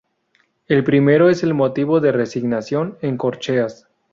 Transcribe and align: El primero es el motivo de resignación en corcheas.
El 0.67 0.83
primero 0.83 1.29
es 1.29 1.43
el 1.43 1.53
motivo 1.53 1.99
de 1.99 2.11
resignación 2.11 2.97
en 3.03 3.17
corcheas. 3.17 3.87